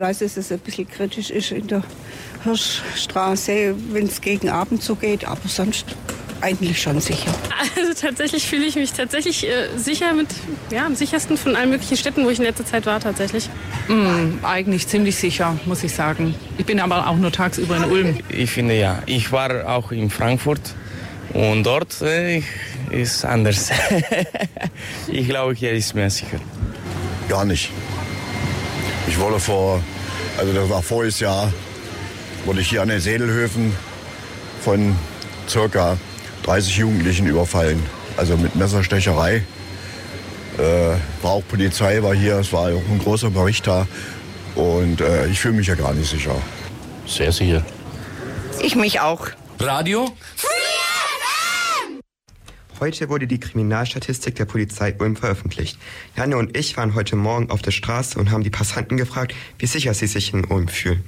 [0.00, 1.82] weiß, dass es ein bisschen kritisch ist in der
[2.44, 5.86] Hirschstraße, wenn es gegen Abend zugeht, aber sonst
[6.40, 7.34] eigentlich schon sicher.
[7.76, 10.28] Also tatsächlich fühle ich mich tatsächlich äh, sicher mit,
[10.70, 13.50] ja, am sichersten von allen möglichen Städten, wo ich in letzter Zeit war tatsächlich.
[13.88, 16.36] Mm, eigentlich ziemlich sicher, muss ich sagen.
[16.58, 18.18] Ich bin aber auch nur tagsüber in Ulm.
[18.28, 19.02] Ich finde ja.
[19.06, 20.76] Ich war auch in Frankfurt
[21.32, 22.44] und dort äh,
[22.92, 23.72] ist anders.
[25.08, 26.38] ich glaube, hier ist mehr sicher.
[27.28, 27.72] Gar nicht.
[29.18, 29.82] Ich wurde vor,
[30.38, 31.52] also das war voriges Jahr,
[32.44, 33.74] wurde ich hier an den Sedelhöfen
[34.62, 34.94] von
[35.48, 35.96] circa
[36.44, 37.84] 30 Jugendlichen überfallen.
[38.16, 39.42] Also mit Messerstecherei.
[40.56, 40.62] Äh,
[41.22, 43.88] war auch Polizei, war hier, es war auch ein großer Bericht da.
[44.54, 46.36] Und äh, ich fühle mich ja gar nicht sicher.
[47.04, 47.64] Sehr sicher.
[48.60, 49.30] Ich mich auch.
[49.58, 50.12] Radio?
[52.80, 55.78] Heute wurde die Kriminalstatistik der Polizei Ulm veröffentlicht.
[56.16, 59.66] Janne und ich waren heute Morgen auf der Straße und haben die Passanten gefragt, wie
[59.66, 61.02] sicher sie sich in Ulm fühlen.